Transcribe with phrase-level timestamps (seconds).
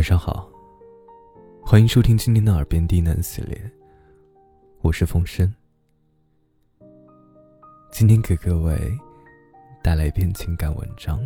[0.00, 0.50] 晚上好，
[1.62, 3.70] 欢迎收听今天的《耳边低喃》系列，
[4.80, 5.54] 我是风声。
[7.92, 8.78] 今天给各位
[9.82, 11.20] 带来一篇情感文章。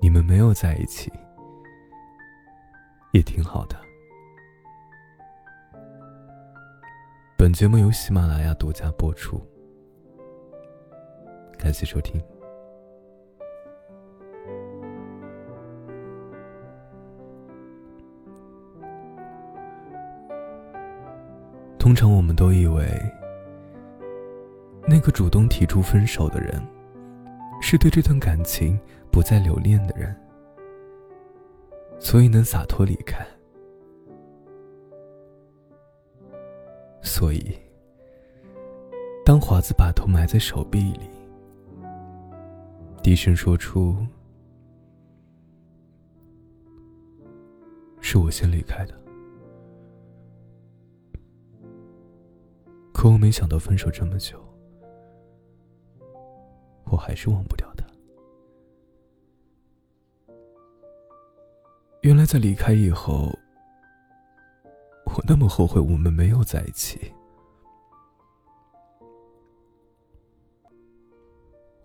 [0.00, 1.12] 你们没有在一起，
[3.12, 3.76] 也挺好的。
[7.36, 9.38] 本节目由喜马拉雅独家播出，
[11.58, 12.18] 感谢收听。
[21.84, 22.82] 通常我们都以为，
[24.88, 26.58] 那个主动提出分手的人，
[27.60, 28.80] 是对这段感情
[29.12, 30.16] 不再留恋的人，
[31.98, 33.22] 所以能洒脱离开。
[37.02, 37.54] 所以，
[39.22, 41.10] 当华子把头埋在手臂里，
[43.02, 43.94] 低声说出
[48.00, 48.94] ：“是我先离开的。”
[53.04, 54.42] 可我没想到，分手这么久，
[56.86, 57.84] 我还是忘不掉他。
[62.00, 63.30] 原来在离开以后，
[65.04, 67.12] 我那么后悔我们没有在一起。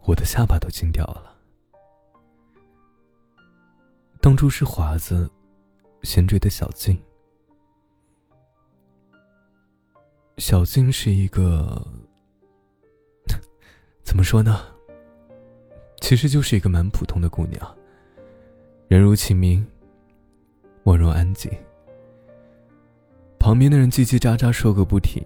[0.05, 1.37] 我的下巴都惊掉了。
[4.21, 5.29] 当初是华子
[6.01, 6.97] 先追的小静。
[10.39, 11.85] 小静是一个，
[14.03, 14.61] 怎么说呢？
[15.99, 17.77] 其实就是一个蛮普通的姑娘，
[18.87, 19.67] 人如其名，
[20.85, 21.51] 温柔安静。
[23.37, 25.21] 旁边的人叽叽喳喳说个不停，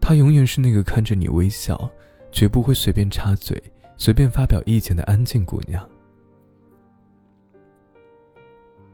[0.00, 1.90] 她永远是那个看着你微笑，
[2.30, 3.60] 绝不会随便插嘴、
[3.96, 5.86] 随便发表意见的安静姑娘。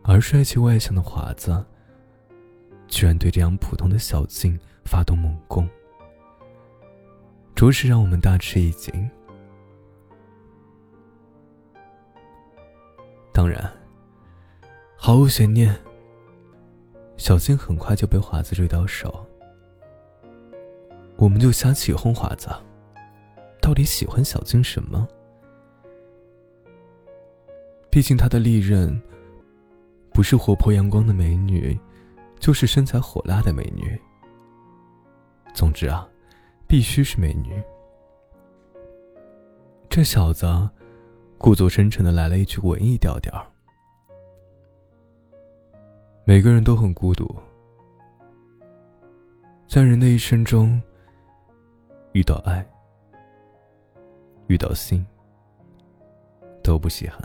[0.02, 1.62] 而帅气外向的华子，
[2.88, 4.58] 居然对这样普通的小静。
[4.90, 5.68] 发动猛攻，
[7.54, 9.08] 着实让我们大吃一惊。
[13.32, 13.72] 当然，
[14.96, 15.72] 毫无悬念，
[17.16, 19.24] 小静很快就被华子追到手。
[21.14, 22.48] 我们就瞎起哄，华子
[23.62, 25.06] 到底喜欢小静什么？
[27.88, 29.00] 毕竟她的利刃，
[30.12, 31.78] 不是活泼阳光的美女，
[32.40, 33.96] 就是身材火辣的美女。
[35.52, 36.08] 总之啊，
[36.66, 37.62] 必须是美女。
[39.88, 40.46] 这小子
[41.36, 43.44] 故作深沉的来了一句文艺调调。
[46.24, 47.34] 每个人都很孤独，
[49.66, 50.80] 在人的一生中，
[52.12, 52.64] 遇到爱、
[54.46, 55.04] 遇到心，
[56.62, 57.20] 都不稀罕。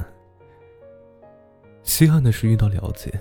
[1.84, 3.14] 稀罕的是遇到了解。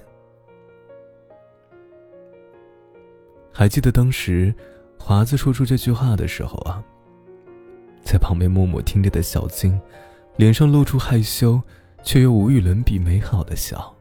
[3.53, 4.53] 还记得当时。
[5.07, 6.83] 华子说出这句话的时候啊，
[8.03, 9.79] 在旁边默默听着的小静，
[10.37, 11.61] 脸上露出害羞
[12.03, 13.95] 却又无与伦比美好的笑。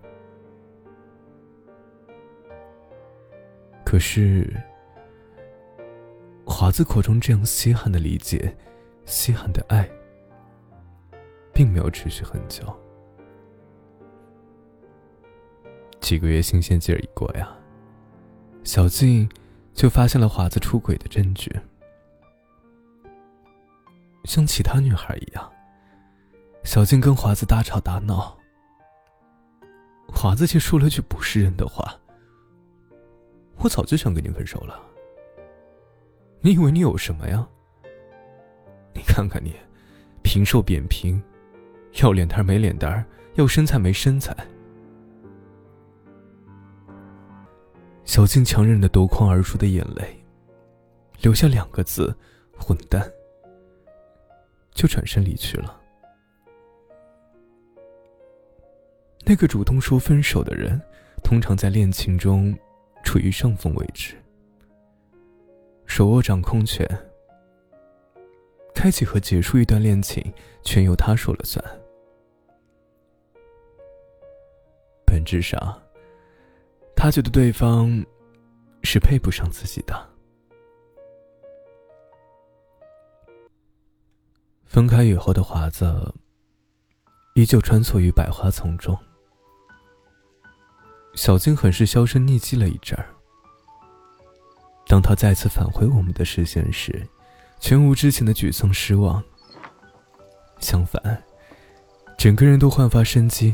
[3.84, 4.50] 可是，
[6.46, 8.56] 华子口中这样稀罕的理解、
[9.04, 9.90] 稀罕的爱，
[11.54, 12.64] 并没有持续很久。
[16.00, 17.54] 几个月新鲜劲儿一过呀，
[18.64, 19.28] 小静。
[19.74, 21.52] 就发现了华子出轨的证据，
[24.24, 25.52] 像其他女孩一样，
[26.64, 28.38] 小静跟华子大吵大闹，
[30.08, 32.00] 华子却说了句不是人的话
[33.58, 34.80] ：“我早就想跟你分手了。
[36.40, 37.46] 你以为你有什么呀？
[38.94, 39.56] 你看看你，
[40.22, 41.22] 平瘦扁平，
[42.02, 43.04] 要脸蛋没脸蛋
[43.34, 44.36] 要身材没身材。”
[48.06, 50.24] 小静强忍着夺眶而出的眼泪，
[51.22, 52.16] 留下两个字
[52.58, 53.12] ：“混蛋。”
[54.72, 55.80] 就转身离去了。
[59.26, 60.80] 那个主动说分手的人，
[61.24, 62.56] 通常在恋情中
[63.04, 64.16] 处于上风位置，
[65.86, 66.88] 手握掌控权，
[68.76, 71.64] 开启和结束一段恋情全由他说了算。
[75.06, 75.80] 本质上。
[77.04, 77.92] 他觉得对方
[78.84, 80.10] 是配不上自己的。
[84.64, 85.86] 分开以后的华子，
[87.36, 88.98] 依旧穿梭于百花丛中。
[91.14, 93.06] 小静很是销声匿迹了一阵儿。
[94.88, 97.06] 当他再次返回我们的视线时，
[97.60, 99.22] 全无之前的沮丧失望。
[100.60, 101.22] 相反，
[102.18, 103.54] 整个人都焕发生机，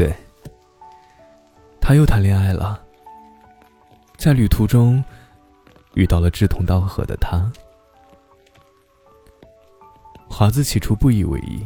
[0.00, 0.16] 对。
[1.78, 2.82] 他又谈恋爱了，
[4.16, 5.04] 在旅途中
[5.92, 7.52] 遇到了志同道合的他。
[10.26, 11.62] 华子起初不以为意，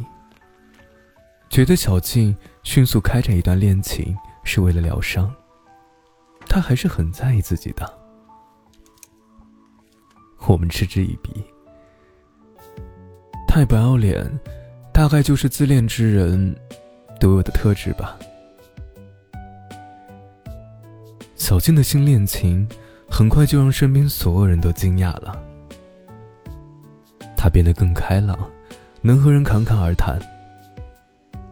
[1.49, 5.33] 觉得小静迅速开展一段恋情是为了疗伤，
[6.49, 7.89] 他还是很在意自己的。
[10.45, 11.41] 我们嗤之以鼻，
[13.47, 14.29] 太不要脸，
[14.91, 16.53] 大概就是自恋之人
[17.19, 18.17] 独有的特质吧。
[21.35, 22.67] 小静的新恋情，
[23.09, 25.39] 很快就让身边所有人都惊讶了。
[27.37, 28.37] 她变得更开朗，
[29.01, 30.19] 能和人侃侃而谈，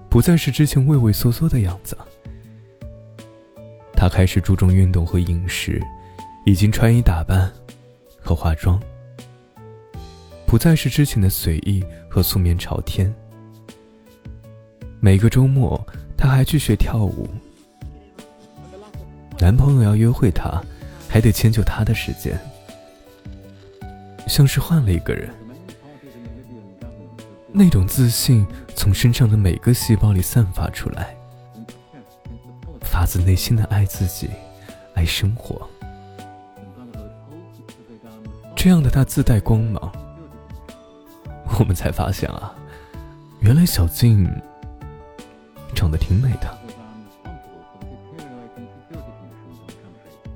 [0.10, 1.98] 不再是之前畏畏缩缩的样子。
[3.94, 5.80] 她开始注重运动和饮食，
[6.46, 7.52] 以及穿衣打扮
[8.20, 8.82] 和化妆，
[10.48, 13.14] 不再是之前的随意和素面朝天。
[15.04, 15.86] 每个周末，
[16.16, 17.28] 她还去学跳舞。
[19.38, 20.64] 男朋友要约会她，
[21.10, 22.40] 还得迁就她的时间，
[24.28, 25.30] 像是换了一个人。
[27.52, 31.14] 那种自信从身上的每个细胞里散发出来，
[32.80, 34.30] 发自内心的爱自己，
[34.94, 35.68] 爱生活。
[38.56, 39.92] 这样的她自带光芒，
[41.60, 42.56] 我们才发现啊，
[43.42, 44.26] 原来小静
[45.84, 46.58] 长得挺美的。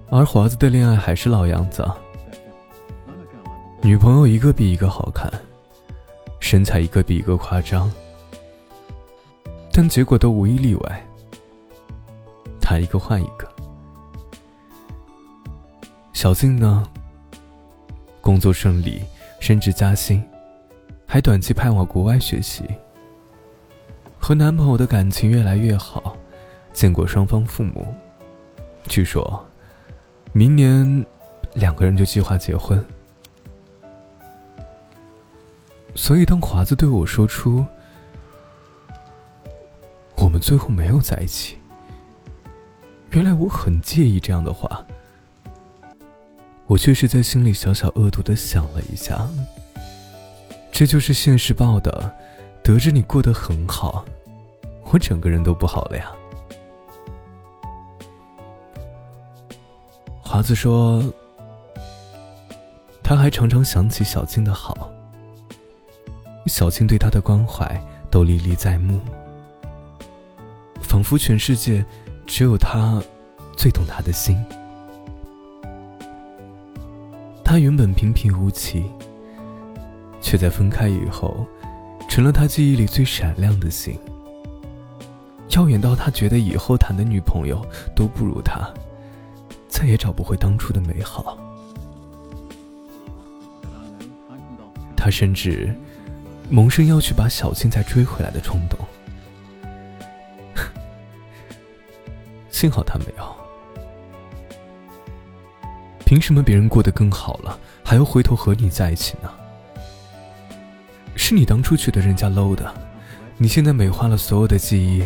[0.10, 1.90] 而华子的恋爱还是老样子，
[3.82, 5.32] 女朋友一个比一个好看，
[6.42, 7.90] 身材一个比一个夸张，
[9.72, 11.08] 但结果都无一例外，
[12.60, 13.48] 他一个换一个。
[16.12, 16.86] 小静呢，
[18.20, 19.02] 工作顺利，
[19.40, 20.22] 升职加薪，
[21.06, 22.66] 还短期派往国外学习，
[24.28, 26.18] 和男朋友的感情越来越好，
[26.74, 27.96] 见过双方父母，
[28.84, 29.42] 据说。
[30.34, 31.06] 明年，
[31.54, 32.86] 两个人就计划结婚。
[35.96, 37.66] 所以，当华子对我说出
[40.20, 41.58] “我们最后没有在一起”，
[43.12, 44.86] 原来我很介意这样的话。
[46.66, 49.26] 我却是在心里小小恶毒的想了一下，
[50.70, 52.14] 这就是现实报的，
[52.68, 54.04] 得知你过得很好，
[54.92, 56.12] 我整个人都不好了呀。
[60.22, 61.02] 华子说
[63.02, 64.92] ：“他还常常想起小静的好，
[66.48, 67.82] 小静对他的关怀
[68.12, 69.00] 都历历在目，
[70.82, 71.86] 仿佛全世界
[72.26, 73.02] 只有他
[73.56, 74.38] 最懂他的心。
[77.46, 78.92] 他原本平平无奇，
[80.20, 81.48] 却在分开以后，
[82.08, 84.00] 成了他记忆里最闪亮的星，
[85.50, 87.64] 耀眼到他觉得以后谈的女朋友
[87.96, 88.68] 都不如他。”
[89.70, 91.38] 再也找不回当初的美好。
[94.96, 95.72] 他甚至
[96.50, 98.80] 萌生要去把小静再追回来的冲动。
[102.50, 103.36] 幸好他没有。
[106.06, 109.30] 凭什么别人过得更好了，还要回头和你在一起呢？
[111.28, 112.74] 是你当初觉得人家 low 的，
[113.38, 115.06] 你现在美化了所有的记忆。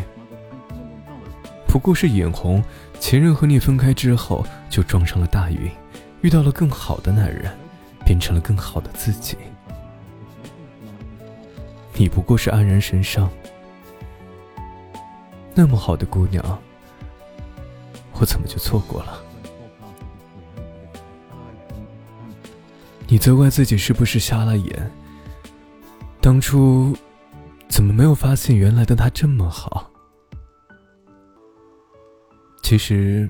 [1.67, 2.63] 不过是眼红
[2.99, 5.71] 前任和你分开之后就撞上了大运，
[6.21, 7.51] 遇到了更好的男人，
[8.05, 9.35] 变成了更好的自己。
[11.95, 13.27] 你不过是黯然神伤。
[15.55, 16.61] 那么好的姑娘，
[18.19, 19.23] 我怎么就错过了？
[23.07, 24.91] 你责怪自己是不是瞎了眼？
[26.31, 26.95] 当初
[27.67, 29.91] 怎么没有发现原来的他这么好？
[32.63, 33.29] 其实，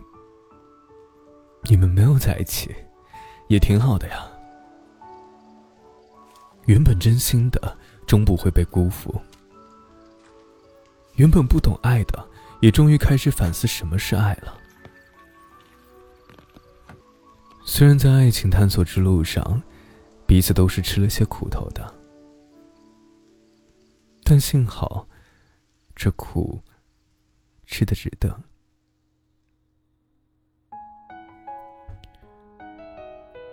[1.63, 2.70] 你们没有在一起，
[3.48, 4.27] 也挺好的呀。
[6.67, 9.12] 原本真心的，终不会被辜负；
[11.15, 12.24] 原本不懂爱的，
[12.60, 14.55] 也终于开始反思什么是爱了。
[17.65, 19.60] 虽然在爱情探索之路上，
[20.27, 21.91] 彼此都是吃了些苦头的，
[24.31, 25.09] 但幸好，
[25.93, 26.61] 这苦
[27.65, 28.41] 吃的值得。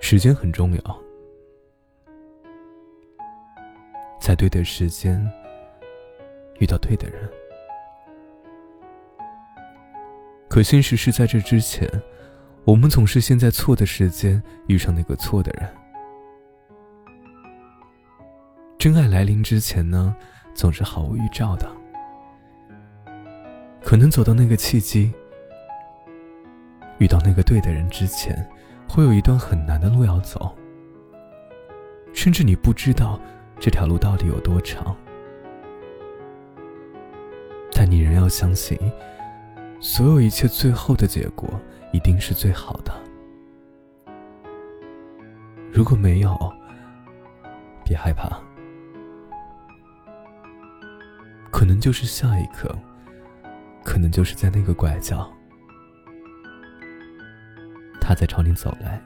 [0.01, 1.03] 时间很重要，
[4.21, 5.21] 在对的时间
[6.61, 7.29] 遇到对的人。
[10.49, 11.91] 可现实是在这之前，
[12.65, 15.77] 我们总是先在错的时间遇上那个错的人。
[18.79, 20.17] 真爱来临之前呢，
[20.59, 21.71] 总是毫无预兆的，
[23.81, 25.13] 可能走到那个契机，
[26.99, 28.37] 遇到那个对的人之前，
[28.89, 30.53] 会有一段很难的路要走，
[32.13, 33.21] 甚至你不知道
[33.61, 34.97] 这条路到底有多长。
[37.73, 38.77] 但你仍要相信，
[39.79, 41.49] 所有一切最后的结果
[41.93, 42.93] 一定是最好的。
[45.71, 46.37] 如果没有，
[47.85, 48.41] 别害怕，
[51.59, 52.73] 可能就是下一刻，
[53.83, 55.29] 可能就是在那个拐角，
[58.01, 59.03] 他在朝你走来。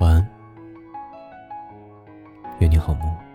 [0.00, 0.28] 晚安，
[2.58, 3.27] 愿你好梦。